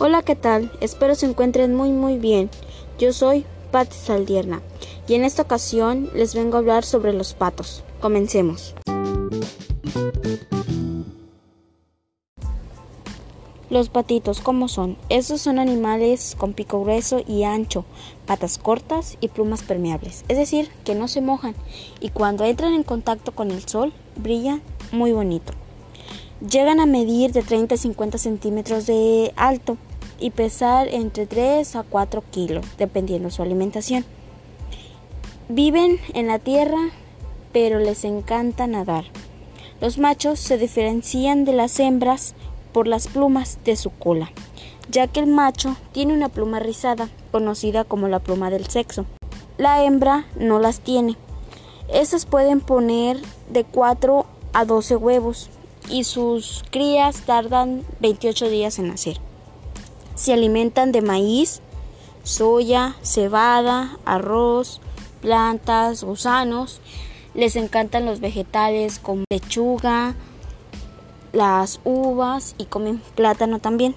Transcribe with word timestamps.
Hola, 0.00 0.22
¿qué 0.22 0.36
tal? 0.36 0.70
Espero 0.80 1.16
se 1.16 1.26
encuentren 1.26 1.74
muy 1.74 1.90
muy 1.90 2.18
bien. 2.18 2.50
Yo 3.00 3.12
soy 3.12 3.44
Pat 3.72 3.90
Saldierna 3.90 4.62
y 5.08 5.14
en 5.14 5.24
esta 5.24 5.42
ocasión 5.42 6.08
les 6.14 6.36
vengo 6.36 6.54
a 6.54 6.60
hablar 6.60 6.84
sobre 6.84 7.12
los 7.12 7.34
patos. 7.34 7.82
Comencemos. 8.00 8.76
Los 13.70 13.88
patitos, 13.88 14.40
¿cómo 14.40 14.68
son? 14.68 14.96
Estos 15.08 15.40
son 15.40 15.58
animales 15.58 16.36
con 16.38 16.52
pico 16.52 16.80
grueso 16.80 17.20
y 17.26 17.42
ancho, 17.42 17.84
patas 18.24 18.58
cortas 18.58 19.18
y 19.20 19.26
plumas 19.26 19.64
permeables, 19.64 20.24
es 20.28 20.38
decir, 20.38 20.70
que 20.84 20.94
no 20.94 21.08
se 21.08 21.22
mojan 21.22 21.56
y 21.98 22.10
cuando 22.10 22.44
entran 22.44 22.72
en 22.72 22.84
contacto 22.84 23.32
con 23.32 23.50
el 23.50 23.66
sol 23.66 23.92
brillan 24.14 24.62
muy 24.92 25.10
bonito. 25.10 25.54
Llegan 26.40 26.78
a 26.78 26.86
medir 26.86 27.32
de 27.32 27.42
30 27.42 27.74
a 27.74 27.78
50 27.78 28.16
centímetros 28.16 28.86
de 28.86 29.32
alto 29.34 29.76
y 30.18 30.30
pesar 30.30 30.88
entre 30.88 31.26
3 31.26 31.76
a 31.76 31.82
4 31.82 32.22
kilos, 32.30 32.66
dependiendo 32.76 33.30
su 33.30 33.42
alimentación. 33.42 34.04
Viven 35.48 35.98
en 36.14 36.26
la 36.26 36.38
tierra, 36.38 36.90
pero 37.52 37.78
les 37.78 38.04
encanta 38.04 38.66
nadar. 38.66 39.04
Los 39.80 39.98
machos 39.98 40.40
se 40.40 40.58
diferencian 40.58 41.44
de 41.44 41.52
las 41.52 41.78
hembras 41.80 42.34
por 42.72 42.86
las 42.86 43.08
plumas 43.08 43.58
de 43.64 43.76
su 43.76 43.90
cola, 43.90 44.30
ya 44.90 45.06
que 45.06 45.20
el 45.20 45.26
macho 45.26 45.76
tiene 45.92 46.14
una 46.14 46.28
pluma 46.28 46.58
rizada, 46.58 47.08
conocida 47.30 47.84
como 47.84 48.08
la 48.08 48.18
pluma 48.18 48.50
del 48.50 48.66
sexo. 48.66 49.06
La 49.56 49.84
hembra 49.84 50.26
no 50.38 50.58
las 50.58 50.80
tiene. 50.80 51.16
Estas 51.88 52.26
pueden 52.26 52.60
poner 52.60 53.18
de 53.50 53.64
4 53.64 54.26
a 54.52 54.64
12 54.64 54.96
huevos 54.96 55.48
y 55.88 56.04
sus 56.04 56.64
crías 56.70 57.22
tardan 57.22 57.82
28 58.00 58.50
días 58.50 58.78
en 58.78 58.88
nacer. 58.88 59.18
Se 60.18 60.32
alimentan 60.32 60.90
de 60.90 61.00
maíz, 61.00 61.60
soya, 62.24 62.96
cebada, 63.02 63.96
arroz, 64.04 64.80
plantas, 65.20 66.02
gusanos. 66.02 66.80
Les 67.34 67.54
encantan 67.54 68.04
los 68.04 68.18
vegetales 68.18 68.98
como 68.98 69.22
lechuga, 69.30 70.16
las 71.32 71.78
uvas 71.84 72.56
y 72.58 72.64
comen 72.64 73.00
plátano 73.14 73.60
también. 73.60 73.94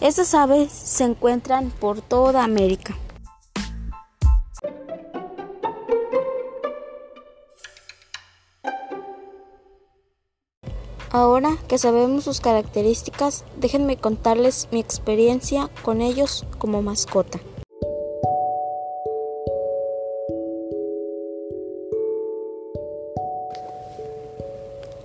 Estas 0.00 0.34
aves 0.34 0.70
se 0.70 1.02
encuentran 1.02 1.72
por 1.72 2.00
toda 2.00 2.44
América. 2.44 2.96
Ahora 11.10 11.56
que 11.68 11.78
sabemos 11.78 12.24
sus 12.24 12.40
características, 12.40 13.44
déjenme 13.56 13.96
contarles 13.96 14.68
mi 14.70 14.78
experiencia 14.78 15.70
con 15.82 16.02
ellos 16.02 16.44
como 16.58 16.82
mascota. 16.82 17.40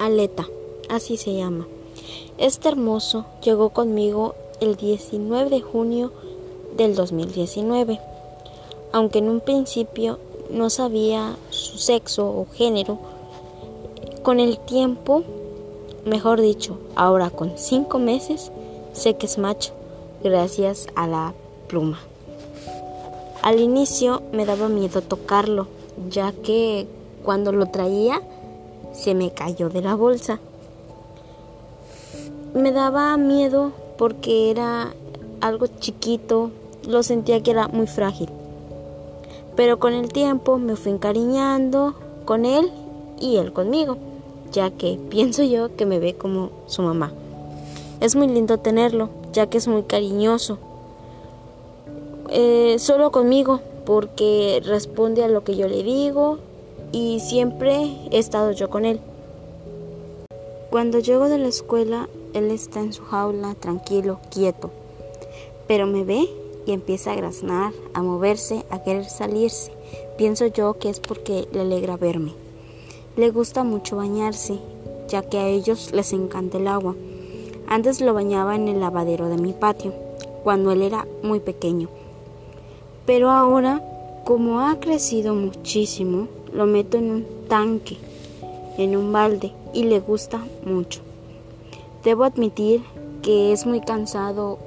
Aleta, 0.00 0.48
así 0.88 1.16
se 1.16 1.32
llama. 1.32 1.68
Este 2.38 2.68
hermoso 2.68 3.24
llegó 3.40 3.70
conmigo 3.70 4.34
el 4.60 4.74
19 4.74 5.48
de 5.48 5.60
junio 5.60 6.10
del 6.76 6.96
2019, 6.96 8.00
aunque 8.90 9.20
en 9.20 9.28
un 9.28 9.40
principio 9.40 10.18
no 10.50 10.70
sabía 10.70 11.36
su 11.50 11.78
sexo 11.78 12.26
o 12.26 12.48
género, 12.52 12.98
con 14.24 14.40
el 14.40 14.58
tiempo 14.58 15.22
Mejor 16.06 16.42
dicho, 16.42 16.76
ahora 16.96 17.30
con 17.30 17.52
cinco 17.56 17.98
meses 17.98 18.52
sé 18.92 19.14
que 19.14 19.24
es 19.24 19.38
macho 19.38 19.72
gracias 20.22 20.86
a 20.94 21.06
la 21.06 21.32
pluma. 21.66 21.98
Al 23.40 23.58
inicio 23.58 24.22
me 24.30 24.44
daba 24.44 24.68
miedo 24.68 25.00
tocarlo, 25.00 25.66
ya 26.10 26.32
que 26.32 26.86
cuando 27.24 27.52
lo 27.52 27.66
traía 27.66 28.20
se 28.92 29.14
me 29.14 29.32
cayó 29.32 29.70
de 29.70 29.80
la 29.80 29.94
bolsa. 29.94 30.40
Me 32.52 32.70
daba 32.70 33.16
miedo 33.16 33.72
porque 33.96 34.50
era 34.50 34.92
algo 35.40 35.66
chiquito, 35.66 36.50
lo 36.86 37.02
sentía 37.02 37.42
que 37.42 37.50
era 37.50 37.68
muy 37.68 37.86
frágil. 37.86 38.28
Pero 39.56 39.78
con 39.78 39.94
el 39.94 40.12
tiempo 40.12 40.58
me 40.58 40.76
fui 40.76 40.92
encariñando 40.92 41.94
con 42.26 42.44
él 42.44 42.70
y 43.18 43.36
él 43.36 43.54
conmigo 43.54 43.96
ya 44.54 44.70
que 44.70 44.98
pienso 45.10 45.42
yo 45.42 45.76
que 45.76 45.84
me 45.84 45.98
ve 45.98 46.14
como 46.14 46.50
su 46.66 46.80
mamá. 46.82 47.12
Es 48.00 48.16
muy 48.16 48.28
lindo 48.28 48.58
tenerlo, 48.58 49.10
ya 49.32 49.48
que 49.48 49.58
es 49.58 49.68
muy 49.68 49.82
cariñoso. 49.82 50.58
Eh, 52.30 52.76
solo 52.78 53.10
conmigo, 53.10 53.60
porque 53.84 54.62
responde 54.64 55.24
a 55.24 55.28
lo 55.28 55.44
que 55.44 55.56
yo 55.56 55.68
le 55.68 55.82
digo 55.82 56.38
y 56.92 57.20
siempre 57.20 57.96
he 58.10 58.18
estado 58.18 58.52
yo 58.52 58.70
con 58.70 58.84
él. 58.84 59.00
Cuando 60.70 60.98
llego 61.00 61.28
de 61.28 61.38
la 61.38 61.48
escuela, 61.48 62.08
él 62.32 62.50
está 62.50 62.80
en 62.80 62.92
su 62.92 63.04
jaula, 63.04 63.54
tranquilo, 63.54 64.20
quieto, 64.30 64.70
pero 65.66 65.86
me 65.86 66.04
ve 66.04 66.28
y 66.66 66.72
empieza 66.72 67.12
a 67.12 67.16
graznar, 67.16 67.72
a 67.92 68.02
moverse, 68.02 68.64
a 68.70 68.82
querer 68.82 69.04
salirse. 69.04 69.72
Pienso 70.16 70.46
yo 70.46 70.78
que 70.78 70.90
es 70.90 71.00
porque 71.00 71.46
le 71.52 71.60
alegra 71.60 71.96
verme. 71.96 72.43
Le 73.16 73.30
gusta 73.30 73.62
mucho 73.62 73.94
bañarse, 73.94 74.58
ya 75.06 75.22
que 75.22 75.38
a 75.38 75.46
ellos 75.46 75.92
les 75.92 76.12
encanta 76.12 76.58
el 76.58 76.66
agua. 76.66 76.96
Antes 77.68 78.00
lo 78.00 78.12
bañaba 78.12 78.56
en 78.56 78.66
el 78.66 78.80
lavadero 78.80 79.28
de 79.28 79.36
mi 79.36 79.52
patio, 79.52 79.94
cuando 80.42 80.72
él 80.72 80.82
era 80.82 81.06
muy 81.22 81.38
pequeño. 81.38 81.88
Pero 83.06 83.30
ahora, 83.30 83.80
como 84.24 84.62
ha 84.62 84.80
crecido 84.80 85.32
muchísimo, 85.32 86.26
lo 86.52 86.66
meto 86.66 86.96
en 86.96 87.10
un 87.12 87.26
tanque, 87.46 87.98
en 88.78 88.96
un 88.96 89.12
balde, 89.12 89.52
y 89.72 89.84
le 89.84 90.00
gusta 90.00 90.44
mucho. 90.66 91.00
Debo 92.02 92.24
admitir 92.24 92.82
que 93.22 93.52
es 93.52 93.64
muy 93.64 93.80
cansado 93.80 94.58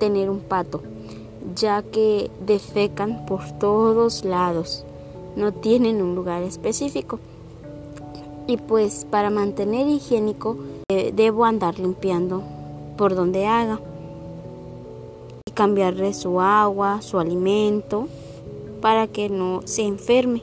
tener 0.00 0.30
un 0.30 0.40
pato, 0.40 0.82
ya 1.54 1.84
que 1.84 2.28
defecan 2.44 3.24
por 3.24 3.52
todos 3.60 4.24
lados. 4.24 4.84
No 5.36 5.52
tienen 5.52 6.02
un 6.02 6.16
lugar 6.16 6.42
específico 6.42 7.20
y 8.46 8.56
pues 8.56 9.06
para 9.10 9.30
mantener 9.30 9.86
higiénico 9.86 10.56
eh, 10.88 11.12
debo 11.14 11.44
andar 11.44 11.78
limpiando 11.78 12.42
por 12.96 13.14
donde 13.14 13.46
haga 13.46 13.80
y 15.46 15.52
cambiarle 15.52 16.12
su 16.14 16.40
agua, 16.40 17.00
su 17.02 17.18
alimento 17.18 18.08
para 18.80 19.06
que 19.06 19.28
no 19.28 19.62
se 19.64 19.82
enferme. 19.82 20.42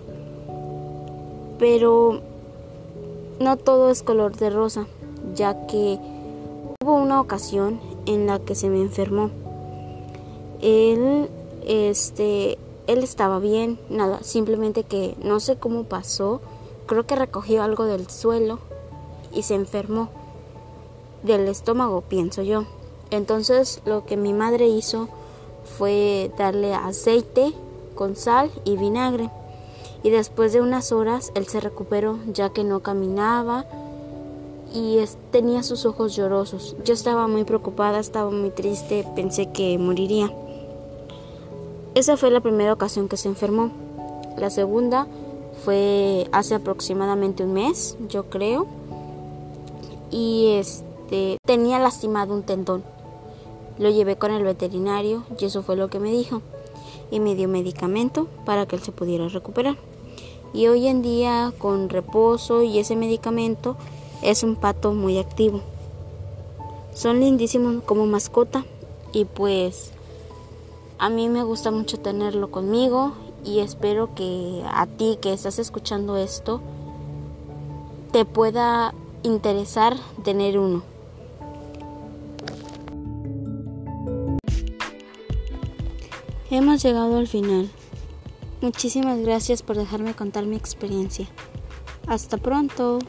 Pero 1.60 2.22
no 3.40 3.58
todo 3.58 3.92
es 3.92 4.02
color 4.02 4.36
de 4.36 4.50
rosa, 4.50 4.88
ya 5.36 5.68
que 5.68 6.00
hubo 6.84 6.96
una 6.96 7.22
ocasión 7.22 7.80
en 8.08 8.26
la 8.26 8.40
que 8.40 8.56
se 8.56 8.70
me 8.70 8.82
enfermó. 8.82 9.30
Él 10.62 11.30
este 11.68 12.58
él 12.88 13.04
estaba 13.04 13.40
bien, 13.40 13.80
nada, 13.90 14.24
simplemente 14.24 14.84
que 14.84 15.16
no 15.24 15.40
sé 15.40 15.56
cómo 15.56 15.84
pasó 15.84 16.42
creo 16.92 17.08
que 17.08 17.16
recogió 17.16 17.64
algo 17.64 17.86
del 17.86 18.10
suelo 18.10 18.60
y 19.32 19.44
se 19.44 19.56
enfermó 19.56 20.10
del 21.24 21.48
estómago, 21.48 22.02
pienso 22.02 22.42
yo. 22.42 22.66
Entonces 23.12 23.82
lo 23.86 24.06
que 24.06 24.18
mi 24.18 24.34
madre 24.34 24.68
hizo 24.68 25.08
fue 25.78 26.34
darle 26.38 26.74
aceite 26.74 27.54
con 27.96 28.18
sal 28.18 28.52
y 28.66 28.76
vinagre. 28.76 29.30
Y 30.04 30.10
después 30.10 30.52
de 30.52 30.60
unas 30.60 30.92
horas 30.92 31.32
él 31.34 31.48
se 31.48 31.62
recuperó 31.62 32.20
ya 32.28 32.50
que 32.50 32.66
no 32.66 32.82
caminaba 32.82 33.66
y 34.74 35.00
tenía 35.32 35.64
sus 35.64 35.86
ojos 35.86 36.14
llorosos. 36.14 36.76
Yo 36.84 36.94
estaba 36.94 37.26
muy 37.28 37.46
preocupada, 37.46 38.00
estaba 38.00 38.32
muy 38.32 38.50
triste, 38.50 39.08
pensé 39.16 39.50
que 39.54 39.78
moriría. 39.78 40.30
Esa 41.96 42.18
fue 42.18 42.32
la 42.32 42.42
primera 42.42 42.74
ocasión 42.74 43.08
que 43.08 43.16
se 43.16 43.30
enfermó. 43.30 43.72
La 44.38 44.50
segunda 44.50 45.08
fue 45.64 46.28
hace 46.32 46.56
aproximadamente 46.56 47.44
un 47.44 47.54
mes, 47.54 47.98
yo 48.10 48.30
creo. 48.30 48.68
Y 50.10 50.54
este 50.58 51.38
tenía 51.46 51.80
lastimado 51.80 52.34
un 52.34 52.44
tendón. 52.44 52.84
Lo 53.78 53.90
llevé 53.90 54.16
con 54.18 54.32
el 54.32 54.44
veterinario 54.44 55.24
y 55.40 55.46
eso 55.46 55.64
fue 55.64 55.76
lo 55.76 55.90
que 55.90 56.00
me 56.00 56.12
dijo. 56.12 56.42
Y 57.12 57.20
me 57.20 57.36
dio 57.36 57.48
medicamento 57.48 58.28
para 58.46 58.66
que 58.66 58.76
él 58.76 58.82
se 58.82 58.92
pudiera 58.92 59.28
recuperar. 59.28 59.78
Y 60.54 60.68
hoy 60.68 60.88
en 60.88 61.02
día 61.02 61.54
con 61.58 61.90
reposo 61.90 62.64
y 62.64 62.80
ese 62.80 62.96
medicamento 62.96 63.78
es 64.22 64.44
un 64.44 64.56
pato 64.56 64.94
muy 64.94 65.18
activo. 65.18 65.62
Son 66.94 67.20
lindísimos 67.20 67.84
como 67.84 68.06
mascota 68.06 68.66
y 69.14 69.26
pues 69.26 69.92
a 70.98 71.10
mí 71.10 71.30
me 71.30 71.44
gusta 71.44 71.72
mucho 71.72 72.00
tenerlo 72.00 72.52
conmigo 72.52 73.14
y 73.44 73.60
espero 73.60 74.14
que 74.16 74.64
a 74.70 74.86
ti 74.88 75.18
que 75.22 75.34
estás 75.34 75.60
escuchando 75.60 76.18
esto 76.18 76.62
te 78.12 78.26
pueda 78.26 78.94
interesar 79.24 79.96
tener 80.24 80.58
uno. 80.58 80.84
Hemos 86.50 86.84
llegado 86.84 87.18
al 87.18 87.28
final. 87.28 87.70
Muchísimas 88.62 89.20
gracias 89.20 89.64
por 89.64 89.78
dejarme 89.78 90.14
contar 90.14 90.46
mi 90.46 90.58
experiencia. 90.58 91.28
Hasta 92.08 92.38
pronto. 92.38 93.00